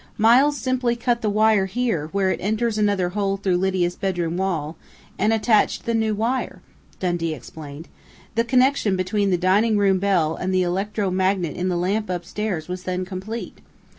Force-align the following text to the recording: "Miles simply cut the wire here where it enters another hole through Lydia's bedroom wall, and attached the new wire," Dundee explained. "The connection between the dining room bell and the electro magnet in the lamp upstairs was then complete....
"Miles 0.17 0.57
simply 0.57 0.95
cut 0.95 1.21
the 1.21 1.29
wire 1.29 1.67
here 1.67 2.07
where 2.07 2.31
it 2.31 2.39
enters 2.41 2.79
another 2.79 3.09
hole 3.09 3.37
through 3.37 3.57
Lydia's 3.57 3.93
bedroom 3.95 4.35
wall, 4.35 4.75
and 5.19 5.31
attached 5.31 5.85
the 5.85 5.93
new 5.93 6.15
wire," 6.15 6.63
Dundee 6.99 7.35
explained. 7.35 7.87
"The 8.33 8.43
connection 8.43 8.95
between 8.95 9.29
the 9.29 9.37
dining 9.37 9.77
room 9.77 9.99
bell 9.99 10.33
and 10.35 10.51
the 10.51 10.63
electro 10.63 11.11
magnet 11.11 11.55
in 11.55 11.69
the 11.69 11.77
lamp 11.77 12.09
upstairs 12.09 12.67
was 12.67 12.81
then 12.81 13.05
complete.... 13.05 13.59